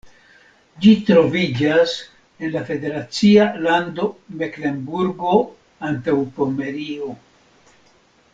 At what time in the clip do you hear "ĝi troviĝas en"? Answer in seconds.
0.85-2.51